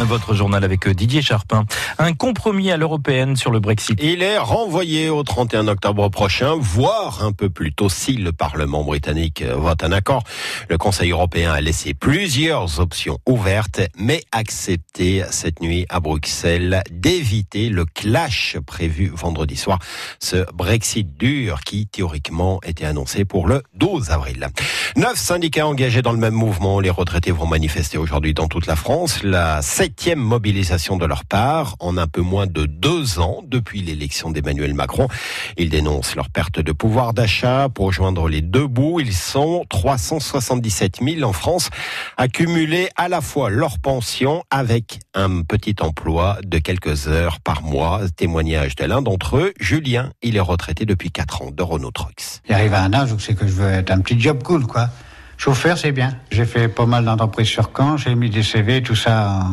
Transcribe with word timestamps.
Votre 0.00 0.32
journal 0.32 0.62
avec 0.62 0.86
euh, 0.86 0.94
Didier 0.94 1.22
Charpin. 1.22 1.64
Un 1.98 2.14
compromis 2.14 2.70
à 2.70 2.76
l'européenne 2.76 3.34
sur 3.34 3.50
le 3.50 3.58
Brexit. 3.58 3.98
Il 4.00 4.22
est 4.22 4.38
renvoyé 4.38 5.10
au 5.10 5.24
31 5.24 5.66
octobre 5.66 6.08
prochain, 6.08 6.54
voire 6.56 7.24
un 7.24 7.32
peu 7.32 7.50
plus 7.50 7.72
tôt 7.72 7.88
si 7.88 8.12
le 8.12 8.32
Parlement 8.32 8.84
britannique 8.84 9.42
vote 9.42 9.82
un 9.82 9.90
accord. 9.90 10.22
Le 10.68 10.78
Conseil 10.78 11.10
européen 11.10 11.52
a 11.52 11.60
laissé 11.60 11.94
plusieurs 11.94 12.78
options 12.78 13.18
ouvertes, 13.26 13.80
mais 13.96 14.22
accepté 14.30 15.24
cette 15.30 15.60
nuit 15.60 15.84
à 15.88 15.98
Bruxelles 15.98 16.82
d'éviter 16.92 17.68
le 17.68 17.84
clash 17.84 18.56
prévu 18.64 19.10
vendredi 19.12 19.56
soir. 19.56 19.80
Ce 20.20 20.46
Brexit 20.54 21.16
dur 21.18 21.60
qui, 21.62 21.88
théoriquement, 21.88 22.60
était 22.64 22.84
annoncé 22.84 23.24
pour 23.24 23.48
le 23.48 23.62
12 23.74 24.10
avril. 24.10 24.48
Neuf 24.96 25.16
syndicats 25.16 25.66
engagés 25.66 26.02
dans 26.02 26.12
le 26.12 26.18
même 26.18 26.34
mouvement. 26.34 26.78
Les 26.78 26.90
retraités 26.90 27.32
vont 27.32 27.46
manifester 27.46 27.98
aujourd'hui 27.98 28.32
dans 28.32 28.48
toute 28.48 28.66
la 28.66 28.76
France. 28.76 29.22
La 29.24 29.60
septième 29.88 30.18
mobilisation 30.18 30.98
de 30.98 31.06
leur 31.06 31.24
part 31.24 31.74
en 31.80 31.96
un 31.96 32.06
peu 32.06 32.20
moins 32.20 32.46
de 32.46 32.66
deux 32.66 33.20
ans 33.20 33.40
depuis 33.46 33.80
l'élection 33.80 34.30
d'Emmanuel 34.30 34.74
Macron. 34.74 35.08
Ils 35.56 35.70
dénoncent 35.70 36.14
leur 36.14 36.28
perte 36.28 36.60
de 36.60 36.72
pouvoir 36.72 37.14
d'achat. 37.14 37.70
Pour 37.70 37.90
joindre 37.90 38.28
les 38.28 38.42
deux 38.42 38.66
bouts, 38.66 39.00
ils 39.00 39.14
sont 39.14 39.64
377 39.70 40.98
000 41.02 41.22
en 41.22 41.32
France 41.32 41.70
à 42.18 42.28
cumuler 42.28 42.90
à 42.96 43.08
la 43.08 43.22
fois 43.22 43.48
leur 43.48 43.78
pension 43.78 44.44
avec 44.50 45.00
un 45.14 45.40
petit 45.40 45.76
emploi 45.80 46.36
de 46.44 46.58
quelques 46.58 47.08
heures 47.08 47.40
par 47.40 47.62
mois. 47.62 48.02
Témoignage 48.14 48.76
de 48.76 48.84
l'un 48.84 49.00
d'entre 49.00 49.38
eux, 49.38 49.54
Julien. 49.58 50.12
Il 50.20 50.36
est 50.36 50.40
retraité 50.40 50.84
depuis 50.84 51.10
quatre 51.10 51.40
ans 51.40 51.50
de 51.50 51.62
Renault 51.62 51.92
Trucks. 51.92 52.42
Il 52.46 52.54
arrive 52.54 52.74
à 52.74 52.82
un 52.82 52.92
âge 52.92 53.14
où 53.14 53.18
c'est 53.18 53.34
que 53.34 53.46
je 53.46 53.52
veux 53.52 53.70
être 53.70 53.90
un 53.90 54.00
petit 54.00 54.20
job 54.20 54.42
cool, 54.42 54.66
quoi. 54.66 54.90
Chauffeur, 55.38 55.78
c'est 55.78 55.92
bien. 55.92 56.14
J'ai 56.32 56.44
fait 56.44 56.66
pas 56.66 56.84
mal 56.84 57.04
d'entreprises 57.04 57.46
sur 57.46 57.70
Caen, 57.74 57.96
j'ai 57.96 58.16
mis 58.16 58.28
des 58.28 58.42
CV, 58.42 58.82
tout 58.82 58.96
ça 58.96 59.46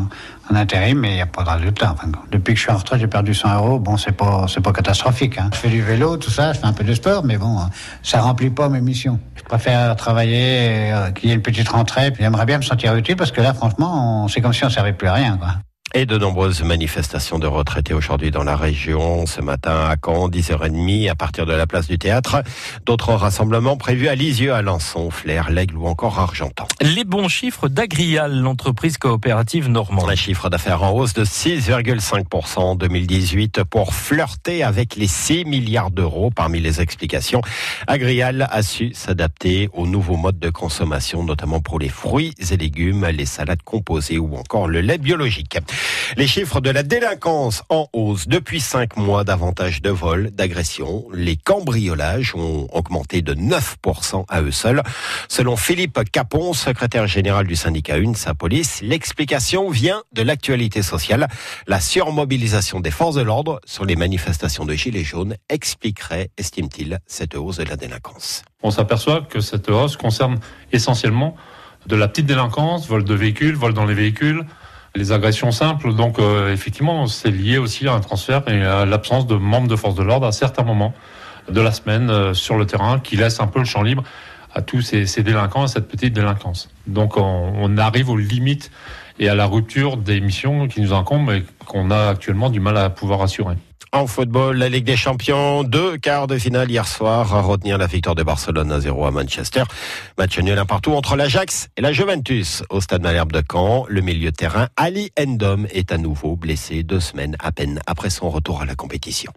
en, 0.49 0.55
intérim, 0.55 0.97
mais 0.97 1.11
il 1.11 1.15
n'y 1.15 1.21
a 1.21 1.27
pas 1.27 1.43
de 1.43 1.49
résultat. 1.49 1.91
Enfin, 1.93 2.07
depuis 2.31 2.55
que 2.55 2.57
je 2.57 2.63
suis 2.63 2.71
en 2.71 2.77
retraite, 2.77 2.99
j'ai 2.99 3.07
perdu 3.07 3.35
100 3.35 3.55
euros. 3.55 3.77
Bon, 3.77 3.95
c'est 3.95 4.11
pas, 4.11 4.47
c'est 4.47 4.61
pas 4.61 4.73
catastrophique. 4.73 5.37
Hein. 5.37 5.51
Je 5.53 5.59
fais 5.59 5.69
du 5.69 5.83
vélo, 5.83 6.17
tout 6.17 6.31
ça, 6.31 6.53
je 6.53 6.59
fais 6.59 6.65
un 6.65 6.73
peu 6.73 6.83
de 6.83 6.93
sport, 6.95 7.23
mais 7.23 7.37
bon, 7.37 7.59
ça 8.01 8.19
remplit 8.21 8.49
pas 8.49 8.67
mes 8.67 8.81
missions. 8.81 9.19
Je 9.35 9.43
préfère 9.43 9.95
travailler, 9.95 10.91
euh, 10.91 11.11
qu'il 11.11 11.29
y 11.29 11.31
ait 11.31 11.35
une 11.35 11.43
petite 11.43 11.69
rentrée, 11.69 12.09
puis 12.09 12.23
j'aimerais 12.23 12.47
bien 12.47 12.57
me 12.57 12.63
sentir 12.63 12.95
utile, 12.95 13.15
parce 13.15 13.31
que 13.31 13.41
là, 13.41 13.53
franchement, 13.53 14.27
c'est 14.27 14.41
comme 14.41 14.53
si 14.53 14.65
on 14.65 14.71
servait 14.71 14.93
plus 14.93 15.07
à 15.07 15.13
rien, 15.13 15.37
quoi. 15.37 15.49
Et 15.97 16.05
de 16.05 16.17
nombreuses 16.17 16.61
manifestations 16.61 17.39
de 17.39 17.47
retraités 17.47 17.93
aujourd'hui 17.93 18.29
dans 18.29 18.43
la 18.43 18.57
région. 18.57 19.25
Ce 19.25 19.39
matin 19.39 19.71
à 19.71 19.95
Caen, 19.95 20.27
10h30 20.27 21.09
à 21.09 21.15
partir 21.15 21.45
de 21.45 21.53
la 21.53 21.67
place 21.67 21.87
du 21.87 21.97
théâtre. 21.97 22.43
D'autres 22.85 23.13
rassemblements 23.13 23.77
prévus 23.77 24.09
à 24.09 24.15
Lisieux, 24.15 24.53
Alençon, 24.53 25.09
Flers, 25.09 25.51
l'Aigle 25.51 25.77
ou 25.77 25.87
encore 25.87 26.19
Argentan. 26.19 26.67
Les 26.81 27.05
bons 27.05 27.29
chiffres 27.29 27.69
d'Agrial, 27.69 28.41
l'entreprise 28.41 28.97
coopérative 28.97 29.69
normande. 29.69 30.09
Un 30.09 30.15
chiffre 30.15 30.49
d'affaires 30.49 30.83
en 30.83 30.91
hausse 30.91 31.13
de 31.13 31.23
6,5% 31.23 32.59
en 32.59 32.75
2018 32.75 33.63
pour 33.63 33.93
flirter 33.93 34.63
avec 34.63 34.97
les 34.97 35.07
6 35.07 35.45
milliards 35.45 35.91
d'euros. 35.91 36.29
Parmi 36.29 36.59
les 36.59 36.81
explications, 36.81 37.39
Agrial 37.87 38.49
a 38.51 38.63
su 38.63 38.93
s'adapter 38.93 39.69
aux 39.71 39.87
nouveaux 39.87 40.17
modes 40.17 40.39
de 40.39 40.49
consommation, 40.49 41.23
notamment 41.23 41.61
pour 41.61 41.79
les 41.79 41.87
fruits 41.87 42.33
et 42.51 42.57
légumes, 42.57 43.05
les 43.05 43.25
salades 43.25 43.63
composées 43.63 44.19
ou 44.19 44.35
encore 44.35 44.67
le 44.67 44.81
lait 44.81 44.97
biologique. 44.97 45.57
Les 46.17 46.27
chiffres 46.27 46.61
de 46.61 46.69
la 46.69 46.83
délinquance 46.83 47.63
en 47.69 47.87
hausse 47.93 48.27
depuis 48.27 48.59
cinq 48.59 48.97
mois, 48.97 49.23
davantage 49.23 49.81
de 49.81 49.89
vols, 49.89 50.31
d'agressions. 50.31 51.05
Les 51.13 51.35
cambriolages 51.35 52.35
ont 52.35 52.67
augmenté 52.71 53.21
de 53.21 53.33
9% 53.33 54.25
à 54.27 54.41
eux 54.41 54.51
seuls. 54.51 54.83
Selon 55.27 55.55
Philippe 55.55 55.99
Capon, 56.11 56.53
secrétaire 56.53 57.07
général 57.07 57.47
du 57.47 57.55
syndicat 57.55 57.95
sa 58.15 58.33
Police, 58.33 58.81
l'explication 58.81 59.69
vient 59.69 60.03
de 60.13 60.21
l'actualité 60.21 60.81
sociale. 60.81 61.27
La 61.67 61.79
surmobilisation 61.79 62.79
des 62.79 62.91
forces 62.91 63.15
de 63.15 63.21
l'ordre 63.21 63.59
sur 63.65 63.85
les 63.85 63.95
manifestations 63.95 64.65
de 64.65 64.73
Gilets 64.73 65.03
jaunes 65.03 65.35
expliquerait, 65.49 66.29
estime-t-il, 66.37 66.99
cette 67.07 67.35
hausse 67.35 67.57
de 67.57 67.63
la 67.63 67.75
délinquance. 67.75 68.43
On 68.63 68.71
s'aperçoit 68.71 69.21
que 69.21 69.39
cette 69.39 69.69
hausse 69.69 69.97
concerne 69.97 70.39
essentiellement 70.71 71.35
de 71.87 71.95
la 71.95 72.07
petite 72.07 72.25
délinquance, 72.25 72.87
vol 72.87 73.03
de 73.03 73.13
véhicules, 73.13 73.55
vol 73.55 73.73
dans 73.73 73.85
les 73.85 73.93
véhicules, 73.93 74.45
les 74.95 75.11
agressions 75.11 75.51
simples. 75.51 75.93
Donc 75.93 76.19
euh, 76.19 76.51
effectivement, 76.51 77.07
c'est 77.07 77.31
lié 77.31 77.57
aussi 77.57 77.87
à 77.87 77.93
un 77.93 77.99
transfert 77.99 78.43
et 78.47 78.63
à 78.63 78.85
l'absence 78.85 79.27
de 79.27 79.35
membres 79.35 79.67
de 79.67 79.75
force 79.75 79.95
de 79.95 80.03
l'ordre 80.03 80.27
à 80.27 80.31
certains 80.31 80.63
moments 80.63 80.93
de 81.49 81.61
la 81.61 81.71
semaine 81.71 82.09
euh, 82.09 82.33
sur 82.33 82.57
le 82.57 82.65
terrain 82.65 82.99
qui 82.99 83.17
laisse 83.17 83.39
un 83.39 83.47
peu 83.47 83.59
le 83.59 83.65
champ 83.65 83.83
libre 83.83 84.03
à 84.53 84.61
tous 84.61 84.81
ces, 84.81 85.05
délinquants, 85.21 85.63
à 85.63 85.67
cette 85.67 85.87
petite 85.89 86.13
délinquance. 86.13 86.69
Donc 86.87 87.17
on, 87.17 87.53
on, 87.57 87.77
arrive 87.77 88.09
aux 88.09 88.17
limites 88.17 88.71
et 89.19 89.27
à 89.27 89.35
la 89.35 89.45
rupture 89.47 89.97
des 89.97 90.21
missions 90.21 90.69
qui 90.69 90.79
nous 90.79 90.93
incombent 90.93 91.31
et 91.31 91.43
qu'on 91.65 91.91
a 91.91 92.07
actuellement 92.07 92.49
du 92.49 92.61
mal 92.61 92.77
à 92.77 92.89
pouvoir 92.89 93.21
assurer. 93.21 93.55
En 93.95 94.07
football, 94.07 94.57
la 94.57 94.67
Ligue 94.67 94.83
des 94.83 94.97
Champions, 94.97 95.63
deux 95.63 95.97
quarts 95.97 96.27
de 96.27 96.37
finale 96.37 96.69
hier 96.69 96.85
soir 96.85 97.33
à 97.33 97.39
retenir 97.39 97.77
la 97.77 97.87
victoire 97.87 98.13
de 98.13 98.23
Barcelone 98.23 98.69
à 98.69 98.81
0 98.81 99.05
à 99.05 99.11
Manchester. 99.11 99.63
Match 100.17 100.37
nul 100.37 100.59
un 100.59 100.65
partout 100.65 100.91
entre 100.91 101.15
l'Ajax 101.15 101.69
et 101.77 101.81
la 101.81 101.93
Juventus 101.93 102.61
au 102.69 102.81
stade 102.81 103.03
Malherbe 103.03 103.31
de 103.31 103.41
Caen. 103.49 103.85
Le 103.87 104.01
milieu 104.01 104.31
de 104.31 104.35
terrain 104.35 104.67
Ali 104.75 105.11
Endom 105.17 105.65
est 105.71 105.93
à 105.93 105.97
nouveau 105.97 106.35
blessé 106.35 106.83
deux 106.83 106.99
semaines 106.99 107.37
à 107.39 107.53
peine 107.53 107.79
après 107.87 108.09
son 108.09 108.29
retour 108.29 108.61
à 108.61 108.65
la 108.65 108.75
compétition. 108.75 109.31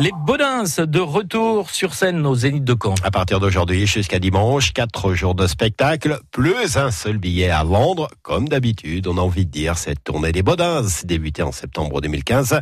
Les 0.00 0.12
Baudins 0.12 0.62
de 0.78 1.00
retour 1.00 1.70
sur 1.70 1.92
scène 1.92 2.24
au 2.24 2.36
Zénith 2.36 2.62
de 2.62 2.76
Caen. 2.80 2.94
À 3.02 3.10
partir 3.10 3.40
d'aujourd'hui 3.40 3.84
jusqu'à 3.84 4.20
dimanche, 4.20 4.72
quatre 4.72 5.12
jours 5.12 5.34
de 5.34 5.48
spectacle, 5.48 6.20
plus 6.30 6.76
un 6.76 6.92
seul 6.92 7.18
billet 7.18 7.50
à 7.50 7.64
vendre. 7.64 8.06
Comme 8.22 8.48
d'habitude, 8.48 9.08
on 9.08 9.18
a 9.18 9.20
envie 9.20 9.44
de 9.44 9.50
dire, 9.50 9.76
cette 9.76 10.04
tournée 10.04 10.30
des 10.30 10.44
Baudins, 10.44 10.86
débutée 11.02 11.42
en 11.42 11.50
septembre 11.50 12.00
2015, 12.00 12.60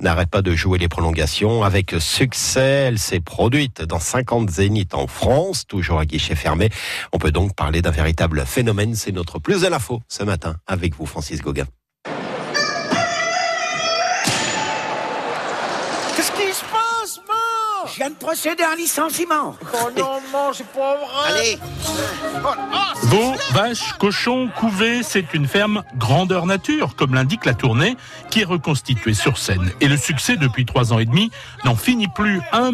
n'arrête 0.00 0.30
pas 0.30 0.42
de 0.42 0.54
jouer 0.54 0.78
les 0.78 0.86
prolongations 0.86 1.64
avec 1.64 1.96
succès. 1.98 2.84
Elle 2.86 3.00
s'est 3.00 3.18
produite 3.18 3.82
dans 3.82 3.98
50 3.98 4.48
Zéniths 4.48 4.94
en 4.94 5.08
France, 5.08 5.66
toujours 5.66 5.98
à 5.98 6.06
guichet 6.06 6.36
fermé. 6.36 6.70
On 7.12 7.18
peut 7.18 7.32
donc 7.32 7.56
parler 7.56 7.82
d'un 7.82 7.90
véritable 7.90 8.46
phénomène. 8.46 8.94
C'est 8.94 9.10
notre 9.10 9.40
plus 9.40 9.64
à 9.64 9.70
l'info 9.70 10.02
ce 10.06 10.22
matin 10.22 10.54
avec 10.68 10.94
vous, 10.94 11.06
Francis 11.06 11.42
Gauguin. 11.42 11.66
Je 17.88 17.96
viens 17.96 18.10
de 18.10 18.14
procéder 18.14 18.62
à 18.62 18.72
un 18.72 18.76
licenciement. 18.76 19.54
Oh 19.72 19.90
non, 19.96 20.20
non, 20.32 20.52
c'est 20.52 20.66
pas 20.66 20.96
vrai. 20.96 21.28
Allez. 21.28 21.58
Veaux, 23.04 23.34
vaches, 23.52 23.92
cochons, 23.98 24.48
couvées, 24.56 25.02
c'est 25.02 25.34
une 25.34 25.46
ferme 25.46 25.82
grandeur 25.96 26.46
nature, 26.46 26.96
comme 26.96 27.14
l'indique 27.14 27.44
la 27.44 27.54
tournée, 27.54 27.96
qui 28.30 28.40
est 28.40 28.44
reconstituée 28.44 29.14
sur 29.14 29.38
scène. 29.38 29.70
Et 29.80 29.88
le 29.88 29.96
succès 29.96 30.36
depuis 30.36 30.64
trois 30.64 30.92
ans 30.92 30.98
et 30.98 31.04
demi 31.04 31.30
n'en 31.64 31.76
finit 31.76 32.08
plus. 32.08 32.40
1 32.52 32.72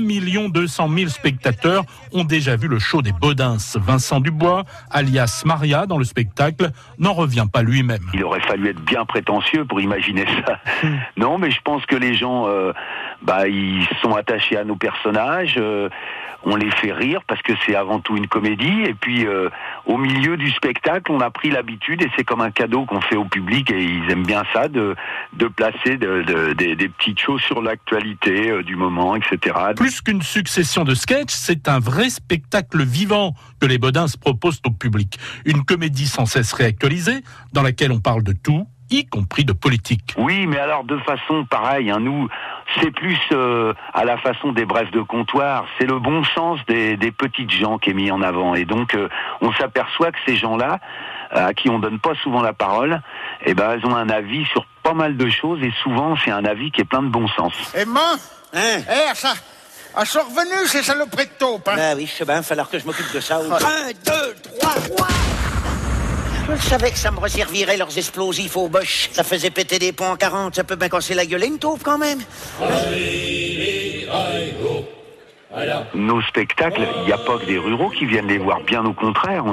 200 0.48 0.88
000 0.96 1.10
spectateurs 1.10 1.84
ont 2.12 2.24
déjà 2.24 2.56
vu 2.56 2.68
le 2.68 2.78
show 2.78 3.02
des 3.02 3.12
Baudins. 3.12 3.58
Vincent 3.74 4.20
Dubois, 4.20 4.64
alias 4.90 5.42
Maria, 5.44 5.86
dans 5.86 5.98
le 5.98 6.04
spectacle, 6.04 6.70
n'en 6.98 7.12
revient 7.12 7.46
pas 7.52 7.62
lui-même. 7.62 8.10
Il 8.14 8.24
aurait 8.24 8.40
fallu 8.40 8.70
être 8.70 8.80
bien 8.80 9.04
prétentieux 9.04 9.64
pour 9.64 9.80
imaginer 9.80 10.26
ça. 10.46 10.58
non, 11.16 11.38
mais 11.38 11.50
je 11.50 11.60
pense 11.62 11.84
que 11.86 11.96
les 11.96 12.14
gens, 12.14 12.46
euh, 12.46 12.72
bah, 13.22 13.48
ils 13.48 13.86
sont 14.00 14.14
attachés 14.14 14.56
à 14.56 14.64
nos 14.64 14.76
personnages. 14.76 15.56
Euh, 15.58 15.88
on 16.44 16.56
les 16.56 16.70
fait 16.70 16.92
rire 16.92 17.20
parce 17.26 17.40
que 17.42 17.52
c'est 17.64 17.74
avant 17.74 18.00
tout 18.00 18.16
une 18.16 18.26
comédie. 18.26 18.82
Et 18.84 18.94
puis, 18.94 19.26
euh, 19.26 19.48
au 19.86 19.96
milieu 19.96 20.36
du 20.36 20.50
spectacle, 20.50 21.12
on 21.12 21.20
a 21.20 21.30
pris 21.30 21.50
l'habitude, 21.50 22.02
et 22.02 22.10
c'est 22.16 22.24
comme 22.24 22.40
un 22.40 22.50
cadeau 22.50 22.84
qu'on 22.84 23.00
fait 23.00 23.16
au 23.16 23.24
public, 23.24 23.70
et 23.70 23.82
ils 23.82 24.10
aiment 24.10 24.26
bien 24.26 24.42
ça, 24.52 24.68
de, 24.68 24.96
de 25.34 25.46
placer 25.46 25.96
de, 25.96 26.22
de, 26.22 26.52
des, 26.54 26.74
des 26.74 26.88
petites 26.88 27.20
choses 27.20 27.40
sur 27.42 27.62
l'actualité 27.62 28.50
euh, 28.50 28.62
du 28.62 28.76
moment, 28.76 29.14
etc. 29.14 29.54
Plus 29.76 30.00
qu'une 30.00 30.22
succession 30.22 30.84
de 30.84 30.94
sketchs, 30.94 31.30
c'est 31.30 31.68
un 31.68 31.78
vrai 31.78 32.10
spectacle 32.10 32.82
vivant 32.82 33.34
que 33.60 33.66
les 33.66 33.78
Bodins 33.78 34.06
proposent 34.20 34.60
au 34.66 34.70
public. 34.70 35.18
Une 35.44 35.64
comédie 35.64 36.06
sans 36.06 36.26
cesse 36.26 36.52
réactualisée, 36.52 37.22
dans 37.52 37.62
laquelle 37.62 37.92
on 37.92 38.00
parle 38.00 38.24
de 38.24 38.32
tout, 38.32 38.66
y 38.92 39.06
compris 39.06 39.44
de 39.44 39.52
politique. 39.52 40.14
Oui, 40.18 40.46
mais 40.46 40.58
alors 40.58 40.84
de 40.84 40.98
façon 40.98 41.44
pareille, 41.44 41.90
hein, 41.90 42.00
nous, 42.00 42.28
c'est 42.80 42.90
plus 42.90 43.18
euh, 43.32 43.72
à 43.92 44.04
la 44.04 44.18
façon 44.18 44.52
des 44.52 44.64
brefs 44.64 44.90
de 44.90 45.00
comptoir, 45.00 45.66
c'est 45.78 45.86
le 45.86 45.98
bon 45.98 46.22
sens 46.34 46.58
des, 46.66 46.96
des, 46.96 47.12
petites 47.12 47.50
gens 47.50 47.78
qui 47.78 47.90
est 47.90 47.94
mis 47.94 48.10
en 48.10 48.22
avant. 48.22 48.54
Et 48.54 48.64
donc, 48.64 48.94
euh, 48.94 49.08
on 49.40 49.52
s'aperçoit 49.54 50.12
que 50.12 50.18
ces 50.26 50.36
gens-là, 50.36 50.80
à 51.30 51.54
qui 51.54 51.70
on 51.70 51.78
donne 51.78 51.98
pas 51.98 52.14
souvent 52.22 52.42
la 52.42 52.52
parole, 52.52 53.00
eh 53.44 53.54
ben, 53.54 53.72
elles 53.72 53.86
ont 53.86 53.96
un 53.96 54.08
avis 54.08 54.44
sur 54.46 54.66
pas 54.82 54.94
mal 54.94 55.16
de 55.16 55.30
choses, 55.30 55.62
et 55.62 55.72
souvent, 55.82 56.16
c'est 56.24 56.30
un 56.30 56.44
avis 56.44 56.70
qui 56.70 56.80
est 56.80 56.84
plein 56.84 57.02
de 57.02 57.08
bon 57.08 57.28
sens. 57.28 57.52
Emma 57.74 58.16
Hein? 58.52 58.82
Eh, 58.88 59.14
ça 59.14 59.34
elles 59.98 60.06
sont 60.06 60.20
revenues, 60.20 60.66
ces 60.68 60.82
saloperies 60.82 61.26
de 61.26 61.32
taupe, 61.38 61.68
hein 61.68 61.74
Bah 61.76 61.94
oui, 61.94 62.06
je 62.06 62.16
sais 62.16 62.24
bien, 62.24 62.36
il 62.36 62.38
va 62.38 62.42
falloir 62.42 62.70
que 62.70 62.78
je 62.78 62.86
m'occupe 62.86 63.12
de 63.12 63.20
ça. 63.20 63.40
Ah. 63.50 63.56
Un, 63.56 63.88
deux, 63.88 64.34
trois, 64.42 64.74
trois 64.94 65.31
Je 66.48 66.68
savais 66.68 66.90
que 66.90 66.98
ça 66.98 67.10
me 67.10 67.18
resservirait 67.18 67.76
leurs 67.76 67.96
explosifs 67.96 68.56
aux 68.56 68.68
boches. 68.68 69.10
Ça 69.12 69.22
faisait 69.22 69.50
péter 69.50 69.78
des 69.78 69.92
ponts 69.92 70.10
en 70.10 70.16
40, 70.16 70.54
ça 70.56 70.64
peut 70.64 70.76
bien 70.76 70.88
casser 70.88 71.14
la 71.14 71.24
gueule 71.24 71.44
une 71.44 71.58
taupe 71.58 71.82
quand 71.82 71.98
même. 71.98 72.20
Nos 75.94 76.22
spectacles, 76.22 76.82
il 77.00 77.04
n'y 77.06 77.12
a 77.12 77.18
pas 77.18 77.38
que 77.38 77.44
des 77.46 77.58
ruraux 77.58 77.90
qui 77.90 78.06
viennent 78.06 78.26
les 78.28 78.38
voir, 78.38 78.60
bien 78.60 78.84
au 78.84 78.92
contraire. 78.92 79.44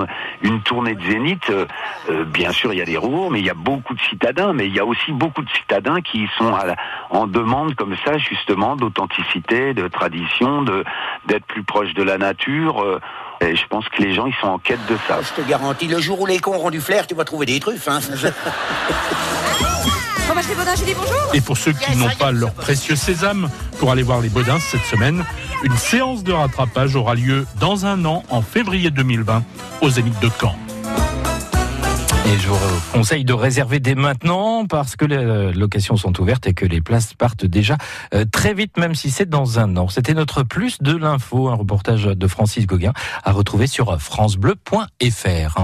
Une 0.41 0.61
tournée 0.61 0.95
de 0.95 1.03
Zénith, 1.03 1.49
euh, 1.49 1.65
euh, 2.09 2.23
bien 2.25 2.51
sûr, 2.51 2.71
il 2.73 2.79
y 2.79 2.81
a 2.81 2.85
des 2.85 2.97
ruraux, 2.97 3.29
mais 3.29 3.39
il 3.39 3.45
y 3.45 3.49
a 3.49 3.53
beaucoup 3.55 3.93
de 3.93 4.01
citadins, 4.09 4.53
mais 4.53 4.67
il 4.67 4.75
y 4.75 4.79
a 4.79 4.85
aussi 4.85 5.11
beaucoup 5.11 5.41
de 5.41 5.49
citadins 5.51 6.01
qui 6.01 6.27
sont 6.37 6.53
à 6.55 6.65
la- 6.65 6.75
en 7.09 7.27
demande 7.27 7.75
comme 7.75 7.95
ça, 8.05 8.17
justement, 8.17 8.75
d'authenticité, 8.75 9.73
de 9.73 9.87
tradition, 9.87 10.61
de 10.61 10.83
d'être 11.27 11.45
plus 11.45 11.63
proche 11.63 11.93
de 11.93 12.03
la 12.03 12.17
nature. 12.17 12.81
euh, 12.83 12.99
et 13.41 13.55
je 13.55 13.65
pense 13.67 13.87
que 13.89 14.01
les 14.01 14.13
gens, 14.13 14.25
ils 14.25 14.35
sont 14.41 14.47
en 14.47 14.57
quête 14.59 14.85
de 14.89 14.97
ça. 15.07 15.19
Je 15.21 15.41
te 15.41 15.47
garantis, 15.47 15.87
le 15.87 15.99
jour 15.99 16.19
où 16.21 16.25
les 16.25 16.39
cons 16.39 16.55
auront 16.55 16.71
du 16.71 16.81
flair, 16.81 17.07
tu 17.07 17.15
vas 17.15 17.23
trouver 17.23 17.45
des 17.45 17.59
truffes. 17.59 17.87
Hein. 17.87 17.99
Bah. 20.29 21.33
Et 21.33 21.41
pour 21.41 21.57
ceux 21.57 21.71
qui 21.71 21.95
n'ont 21.97 22.09
pas 22.19 22.31
leur 22.31 22.53
précieux 22.53 22.95
sésame 22.95 23.49
pour 23.79 23.91
aller 23.91 24.03
voir 24.03 24.21
les 24.21 24.29
Baudins 24.29 24.59
cette 24.59 24.83
semaine, 24.85 25.25
une 25.63 25.75
séance 25.75 26.23
de 26.23 26.31
rattrapage 26.31 26.95
aura 26.95 27.15
lieu 27.15 27.45
dans 27.59 27.85
un 27.85 28.05
an, 28.05 28.23
en 28.29 28.41
février 28.41 28.91
2020, 28.91 29.43
au 29.81 29.89
Zénith 29.89 30.19
de 30.21 30.29
Caen. 30.39 30.55
Et 32.27 32.37
je 32.37 32.47
vous 32.47 32.57
conseille 32.93 33.25
de 33.25 33.33
réserver 33.33 33.79
dès 33.79 33.95
maintenant 33.95 34.65
parce 34.67 34.95
que 34.95 35.05
les 35.05 35.51
locations 35.51 35.97
sont 35.97 36.19
ouvertes 36.21 36.45
et 36.45 36.53
que 36.53 36.65
les 36.65 36.79
places 36.79 37.13
partent 37.15 37.45
déjà 37.45 37.77
euh, 38.13 38.23
très 38.31 38.53
vite, 38.53 38.77
même 38.77 38.93
si 38.93 39.09
c'est 39.09 39.27
dans 39.27 39.57
un 39.57 39.75
an. 39.77 39.87
C'était 39.87 40.13
notre 40.13 40.43
plus 40.43 40.77
de 40.79 40.95
l'info, 40.95 41.49
un 41.49 41.55
reportage 41.55 42.03
de 42.03 42.27
Francis 42.27 42.67
Gauguin 42.67 42.93
à 43.23 43.31
retrouver 43.31 43.65
sur 43.65 43.99
francebleu.fr. 43.99 45.57